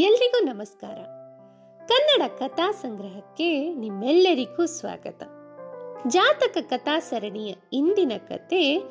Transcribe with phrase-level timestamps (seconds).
[0.00, 0.98] ಎಲ್ರಿಗೂ ನಮಸ್ಕಾರ.
[1.86, 5.22] ಕನ್ನಡ ಕಥಾ ಸಂಗ್ರಹಕ್ಕೆ ನಿಮ್ಮೆಲ್ಲರಿಗೂ ಸ್ವಾಗತ.
[6.06, 8.82] ಜಾತಕ ಕಥಾ ಸರಣಿಯ ಇಂದಿನ ಕತೆ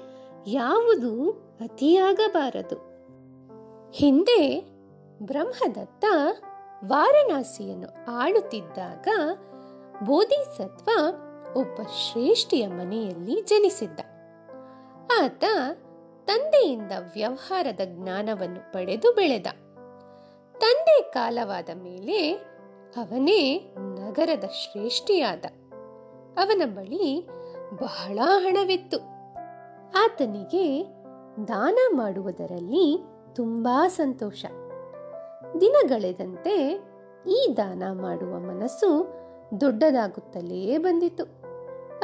[0.47, 1.31] ಯಾವುದು
[1.61, 2.75] ಅತಿಯಾಗಬಾರದು.
[3.91, 4.59] ಹಿಂದೆ
[5.21, 6.05] ಬ್ರಹ್ಮದತ್ತ
[6.85, 9.07] ವಾರಣಾಸಿಯನ್ನು ಆಳುತ್ತಿದ್ದಾಗ
[10.05, 10.89] ಬೋಧಿಸತ್ವ
[11.55, 13.99] ಒಬ್ಬ ಶ್ರೇಷ್ಠಿಯ ಮನೆಯಲ್ಲಿ ಜನಿಸಿದ್ದ.
[15.23, 15.43] ಆತ
[16.25, 19.45] ತಂದೆಯಿಂದ ವ್ಯವಹಾರದ ಜ್ಞಾನವನ್ನು ಪಡೆದು ಬೆಳೆದ.
[20.59, 22.33] ತಂದೆ ಕಾಲವಾದ ಮೇಲೆ
[22.97, 25.45] ಅವನೇ ನಗರದ ಶ್ರೇಷ್ಠಿಯಾದ.
[26.37, 27.27] ಅವನ ಬಳಿ
[27.81, 28.97] ಬಹಳ ಹಣವಿತ್ತು.
[30.03, 30.85] ಆತನಿಗೆ
[31.47, 33.03] ದಾನ ಮಾಡುವುದರಲ್ಲಿ
[33.35, 34.45] ತುಂಬಾ ಸಂತೋಷ.
[35.61, 36.81] ದಿನಗಳೆದಂತೆ
[37.27, 39.13] ಈ ದಾನ ಮಾಡುವ ಮನಸ್ಸು
[39.61, 41.23] ದೊಡ್ಡದಾಗುತ್ತಲೇ ಬಂದಿತು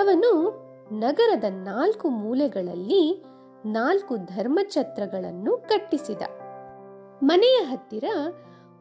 [0.02, 3.24] ಅವನು ನಗರದ ನಾಲ್ಕು ಮೂಲೆಗಳಲ್ಲಿ
[3.66, 6.22] ನಾಲ್ಕು ಧರ್ಮಛತ್ರಗಳನ್ನು ಕಟ್ಟಿಸಿದ.
[7.24, 8.04] ಮನೆಯ ಹತ್ತಿರ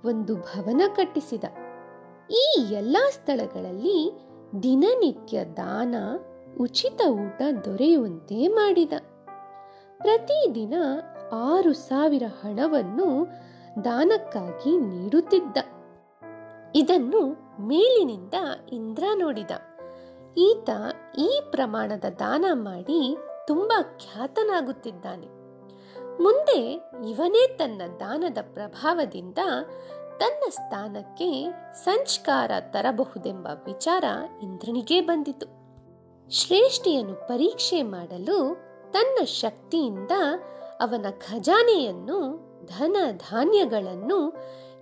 [0.05, 1.45] ಒಂದು ಭವನ ಕಟ್ಟಿಸಿದ.
[2.31, 4.29] ಈ ಎಲ್ಲ ಸ್ಥಳಗಳಲ್ಲಿ
[4.63, 5.95] ದಿನನಿತ್ಯ ದಾನ,
[6.61, 8.93] ಉಚಿತ ಊಟ ದೊರೆಯುವಂತೆ ಮಾಡಿದ.
[9.99, 10.75] ಪ್ರತಿದಿನ
[11.33, 13.27] ಆರು ಸಾವಿರ ಹಣವನ್ನು
[13.85, 15.57] ದಾನಕ್ಕಾಗಿ ನೀಡುತ್ತಿದ್ದ.
[16.75, 17.21] ಇದನ್ನು
[17.67, 18.35] ಮೇಲಿನಿಂದ
[18.73, 19.51] ಇಂದ್ರ ನೋಡಿದ.
[20.37, 20.71] ಈತ
[21.19, 25.42] ಈ ಪ್ರಮಾಣದ ದಾನ ಮಾಡಿ ತುಂಬಾ ಖ್ಯಾತನಾಗುತ್ತಿದ್ದಾನೆ.
[26.21, 29.39] ಮುಂದೆ ಇವನೇ ತನ್ನ ದಾನದ ಪ್ರಭಾವದಿಂದ
[30.19, 31.47] ತನ್ನ ಸ್ಥಾನಕ್ಕೆ
[31.85, 34.05] ಸಂಸ್ಕಾರ ತರಬಹುದೆಂಬ ವಿಚಾರ
[34.43, 35.47] ಇಂದ್ರನಿಗೆ ಬಂದಿತು.
[36.31, 38.57] ಶ್ರೇಷ್ಠಿಯನ್ನು ಪರೀಕ್ಷೆ ಮಾಡಲು
[38.91, 40.11] ತನ್ನ ಶಕ್ತಿಯಿಂದ
[40.81, 44.33] ಅವನ ಖಜಾನೆಯನ್ನು ಧನ ಧಾನ್ಯಗಳನ್ನು,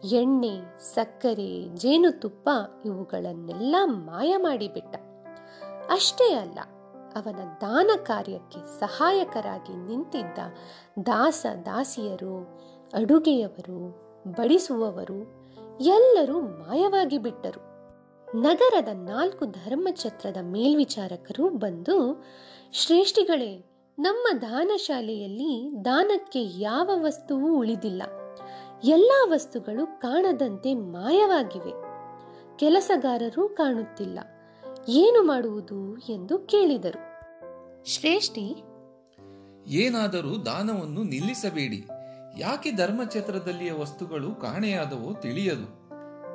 [0.04, 2.48] ಎಣ್ಣೆ, ಸಕ್ಕರೆ, ಜೇನುತುಪ್ಪ
[2.84, 4.96] ಇವುಗಳನ್ನೆಲ್ಲ ಮಾಯ ಮಾಡಿಬಿಟ್ಟ.
[5.90, 6.58] ಅಷ್ಟೇ ಅಲ್ಲ
[7.16, 10.38] ಅವನ ದಾನ ಕಾರ್ಯಕ್ಕೆ ಸಹಾಯಕರಾಗಿ ನಿಂತಿದ್ದ
[11.06, 12.60] ದಾಸ ದಾಸಿಯರು,
[12.94, 15.48] ಅಡುಗೆಯವರು, ಬಡಿಸುವವರು
[15.80, 17.70] ಎಲ್ಲರೂ ಮಾಯವಾಗಿ ಬಿಟ್ಟರು.
[18.40, 22.24] ನಗರದ ನಾಲ್ಕು ಧರ್ಮಛತ್ರದ ಮೇಲ್ವಿಚಾರಕರು ಬಂದು,
[22.72, 23.64] ಶ್ರೇಷ್ಠಿಗಳೇ,
[23.98, 28.02] ನಮ್ಮ ದಾನಶಾಲೆಯಲ್ಲಿ ದಾನಕ್ಕೆ ಯಾವ ವಸ್ತುವೂ ಉಳಿದಿಲ್ಲ.
[28.84, 31.72] ಎಲ್ಲ ವಸ್ತುಗಳು ಕಾಣದಂತೆ ಮಾಯವಾಗಿವೆ.
[32.56, 34.18] ಕೆಲಸಗಾರರೂ ಕಾಣುತ್ತಿಲ್ಲ.
[34.88, 37.10] ಏನು ಮಾಡುವುದು ಎಂದು ಕೇಳಿದರು.
[37.84, 38.64] ಶ್ರೇಷ್ಠಿ
[39.66, 41.86] ಏನಾದರೂ ದಾನವನ್ನು ನಿಲ್ಲಿಸಬೇಡಿ.
[42.38, 45.90] ಯಾಕೆ ಧರ್ಮಕ್ಷೇತ್ರದಲ್ಲಿಯ ವಸ್ತುಗಳು ಕಾಣೆಯಾದವೋ ತಿಳಿಯದು.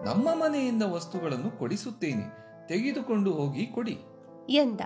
[0.05, 2.45] ನಮ್ಮ ಮನೆಯಿಂದ ವಸ್ತುಗಳನ್ನು ಕೊಡಿಸುತ್ತೇನೆ.
[2.67, 3.99] ತೆಗೆದುಕೊಂಡು ಹೋಗಿ ಕೊಡಿ.
[4.49, 4.79] ಎಂದ.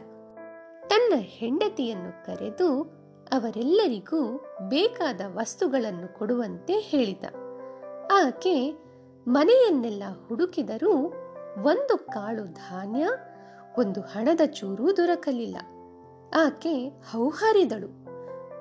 [0.87, 2.83] ತನ್ನ ಹೆಂಡತಿಯನ್ನು ಕರೆದು
[3.31, 4.37] ಅವರೆಲ್ಲರಿಗೂ
[4.69, 7.23] ಬೇಕಾದ ವಸ್ತುಗಳನ್ನು ಕೊಡುವಂತೆ ಹೇಳಿದ.
[8.11, 8.71] ಆಕೆ
[9.27, 10.93] ಮನೆಯನ್ನೆಲ್ಲ ಹುಡುಕಿದರೂ
[11.61, 13.07] ಒಂದು ಕಾಳು ಧಾನ್ಯ
[13.79, 15.57] ಒಂದು ಹಣದ ಚೂರು ದೊರಕಲಿಲ್ಲ.
[16.35, 17.87] ಆಕೆ ಹೌಹಾರಿದಳು.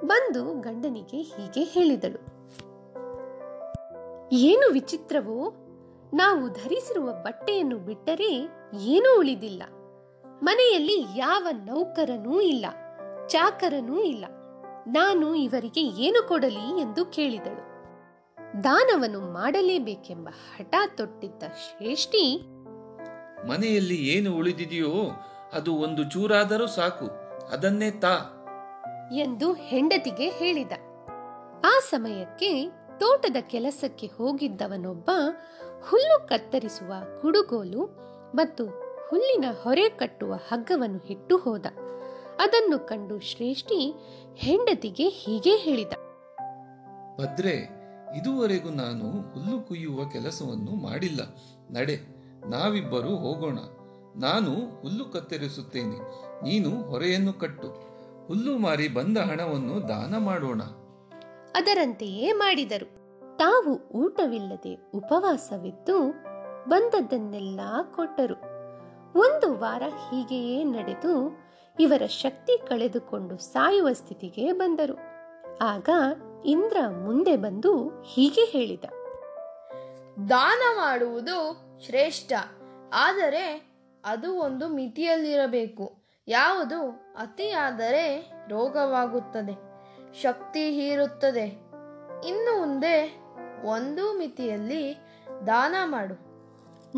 [0.07, 2.21] ಬಂದು ಗಂಡನಿಗೆ ಹೀಗೆ ಹೇಳಿದಳು.
[4.33, 5.55] ಏನು ವಿಚಿತ್ರವೋ,
[6.15, 8.49] ನಾವು ಧರಿಸಿರುವ ಬಟ್ಟೆಯನ್ನು ಬಿಟ್ಟರೆ
[8.81, 9.63] ಏನೂ ಉಳಿದಿಲ್ಲ.
[10.43, 12.67] ಮನೆಯಲ್ಲಿ ಯಾವ ನೌಕರನೂ ಇಲ್ಲ,
[13.27, 14.25] ಚಾಕರನೂ ಇಲ್ಲ.
[14.87, 16.81] ನಾನು ಇವರಿಗೆ ಏನು ಕೊಡಲಿ?
[16.81, 17.69] ಎಂದು ಕೇಳಿದಳು.
[18.65, 22.43] ದಾನವನ್ನು ಮಾಡಲೇಬೇಕೆಂಬ ಹಠ ತೊಟ್ಟಿದ್ದ ಶ್ರೇಷ್ಠಿ
[23.47, 24.93] ಮನೆಯಲ್ಲಿ ಏನು ಉಳಿದಿದೆಯೋ
[25.53, 27.07] ಅದು ಒಂದು ಚೂರಾದರೂ ಸಾಕು
[27.49, 28.35] ಅದನ್ನೇ ತಾ.
[29.13, 30.73] ಎಂದು ಹೆಂಡತಿಗೆ ಹೇಳಿದ.
[31.65, 32.65] ಆ ಸಮಯಕ್ಕೆ
[33.01, 35.11] ತೋಟದ ಕೆಲಸಕ್ಕೆ ಹೋಗಿದ್ದವನೊಬ್ಬ
[35.91, 37.85] ಹುಲ್ಲು ಕತ್ತರಿಸುವ ಕುಡುಗೋಲು
[38.35, 38.67] ಮತ್ತು
[39.09, 41.67] ಹುಲ್ಲಿನ ಹೊರೆ ಕಟ್ಟುವ ಹಗ್ಗವನ್ನು ಇಟ್ಟು ಹೋದ.
[42.41, 43.95] ಅದನ್ನು ಕಂಡು ಶ್ರೇಷ್ಠಿ
[44.37, 45.93] ಹೆಂಡತಿಗೆ ಹೀಗೆ ಹೇಳಿದ.
[47.21, 47.79] ಭದ್ರೆ
[48.19, 51.21] ಇದುವರೆಗೂ ನಾನು ಹುಲ್ಲು ಕುಯ್ಯುವ ಕೆಲಸವನ್ನು ಮಾಡಿಲ್ಲ.
[51.71, 52.18] ನಡೆ.
[52.47, 53.59] ನಾವಿಬ್ಬರು ಹೋಗೋಣ.
[54.17, 55.99] ನಾನು ಹುಲ್ಲು ಕತ್ತರಿಸುತ್ತೇನೆ.
[56.43, 57.69] ನೀನು ಹೊರೆಯನ್ನು ಕಟ್ಟು.
[58.27, 60.63] ಹುಲ್ಲು ಮಾರಿ ಬಂದ ಹಣವನ್ನು ದಾನ ಮಾಡೋಣ.
[61.55, 62.99] ಅದರಂತೆಯೇ ಮಾಡಿದರು.
[63.37, 66.15] ತಾವು ಊಟವಿಲ್ಲದೆ ಉಪವಾಸವಿದ್ದು
[66.69, 67.61] ಬಂದದ್ದನ್ನೆಲ್ಲ
[67.95, 68.35] ಕೊಟ್ಟರು.
[69.19, 71.39] ಒಂದು ವಾರ ಹೀಗೆಯೇ ನಡೆದು
[71.81, 74.99] ಇವರ ಶಕ್ತಿ ಕಳೆದುಕೊಂಡು ಸಾಯುವ ಸ್ಥಿತಿಗೆ ಬಂದರು.
[75.61, 75.89] ಆಗ
[76.45, 78.85] ಇಂದ್ರ ಮುಂದೆ ಬಂದು ಹೀಗೆ ಹೇಳಿದ.
[80.31, 82.33] ದಾನ ಮಾಡುವುದು ಶ್ರೇಷ್ಠ.
[82.95, 83.69] ಆದರೆ
[84.05, 85.99] ಅದು ಒಂದು ಮಿತಿಯಲ್ಲಿರಬೇಕು.
[86.29, 86.89] ಯಾವುದು?
[87.19, 89.69] ಅತಿಯಾದರೆ ರೋಗವಾಗುತ್ತದೆ.
[90.23, 91.45] ಶಕ್ತಿ ಹೀರುತ್ತದೆ.
[92.29, 93.21] ಇನ್ನು ಮುಂದೆ
[93.65, 94.97] ಒಂದು ಮಿತಿಯಲ್ಲಿ
[95.47, 96.15] ದಾನ ಮಾಡು.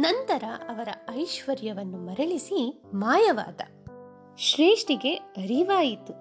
[0.00, 3.60] ನಂತರ ಅವರ ಐಶ್ವರ್ಯವನ್ನು ಮರಳಿಸಿ ಮಾಯವಾದ.
[4.36, 6.12] ಶ್ರೇಷ್ಠಿಗೆ ಅರಿವಾಯಿತು.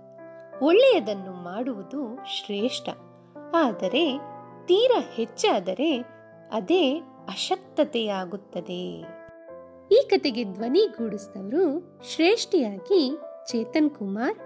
[0.65, 2.89] ಒಳ್ಳೆಯದನ್ನು ಮಾಡುವುದು ಶ್ರೇಷ್ಠ.
[3.55, 4.17] ಆದರೆ
[4.65, 5.99] ತೀರ ಹೆಚ್ಚಾದರೆ
[6.51, 9.05] ಅದೇ ಅಶಕ್ತತೆಯಾಗುತ್ತದೆ.
[9.91, 13.17] ಈ ಕತೆಗೆ ಧ್ವನಿಗೂಡಿಸಿದವರು ಶ್ರೇಷ್ಠಿಯಾಗಿ
[13.51, 14.37] ಚೇತನ್ ಕುಮಾರ್,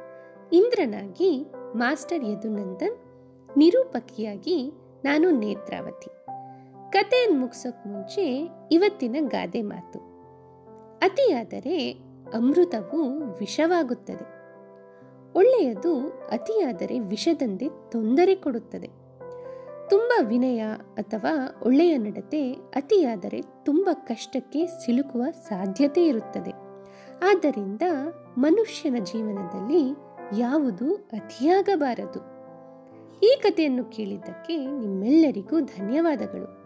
[0.54, 1.46] ಇಂದ್ರನಾಗಿ
[1.76, 2.98] ಮಾಸ್ಟರ್ ಯದುನಂದನ್,
[3.58, 4.72] ನಿರೂಪಕಿಯಾಗಿ
[5.04, 6.10] ನಾನು ನೇತ್ರಾವತಿ.
[6.92, 10.00] ಕತೆಯನ್ನು ಮುಗಿಸೋಕ್ ಮುಂಚೆ ಇವತ್ತಿನ ಗಾದೆ ಮಾತು.
[11.00, 11.92] ಅತಿಯಾದರೆ
[12.34, 14.44] ಅಮೃತವು ವಿಷವಾಗುತ್ತದೆ.
[15.34, 19.03] ಒಳ್ಳೆಯದು ಅತಿಯಾದರೆ ವಿಷದಂತೆ ತೊಂದರೆ ಕೊಡುತ್ತದೆ.
[19.94, 20.64] ತುಂಬ ವಿನಯ
[20.98, 26.52] ಅಥವಾ ಒಳ್ಳೆಯ ನಡತೆ ಅತಿಯಾದರೆ ತುಂಬ ಕಷ್ಟಕ್ಕೆ ಸಿಲುಕುವ ಸಾಧ್ಯತೆ ಇರುತ್ತದೆ.
[27.30, 27.82] ಆದ್ದರಿಂದ
[28.38, 29.96] ಮನುಷ್ಯನ ಜೀವನದಲ್ಲಿ
[30.42, 32.20] ಯಾವುದು ಅತಿಯಾಗಬಾರದು.
[33.20, 36.63] ಈ ಕಥೆಯನ್ನು ಕೇಳಿದ್ದಕ್ಕೆ ನಿಮ್ಮೆಲ್ಲರಿಗೂ ಧನ್ಯವಾದಗಳು.